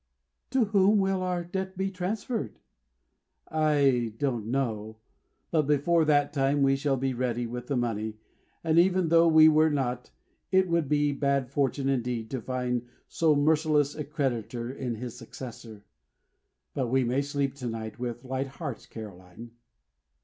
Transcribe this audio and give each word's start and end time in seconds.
"To 0.49 0.65
whom 0.65 0.97
will 0.97 1.21
our 1.21 1.43
debt 1.43 1.77
be 1.77 1.91
transferred?" 1.91 2.57
"I 3.51 4.15
don't 4.17 4.47
know. 4.47 4.97
But 5.51 5.67
before 5.67 6.05
that 6.05 6.33
time 6.33 6.63
we 6.63 6.75
shall 6.75 6.97
be 6.97 7.13
ready 7.13 7.45
with 7.45 7.67
the 7.67 7.77
money; 7.77 8.17
and 8.63 8.79
even 8.79 9.09
though 9.09 9.27
we 9.27 9.47
were 9.47 9.69
not, 9.69 10.09
it 10.51 10.67
would 10.67 10.89
be 10.89 11.11
bad 11.11 11.51
fortune 11.51 11.87
indeed 11.87 12.31
to 12.31 12.41
find 12.41 12.87
so 13.07 13.35
merciless 13.35 13.93
a 13.93 14.03
creditor 14.03 14.71
in 14.71 14.95
his 14.95 15.15
successor. 15.15 15.85
We 16.75 17.03
may 17.03 17.21
sleep 17.21 17.53
to 17.57 17.67
night 17.67 17.99
with 17.99 18.25
light 18.25 18.47
hearts, 18.47 18.87
Caroline!" 18.87 19.51